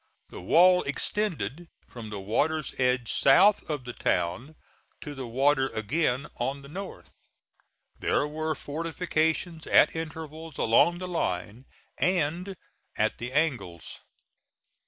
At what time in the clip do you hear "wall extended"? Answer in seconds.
0.41-1.67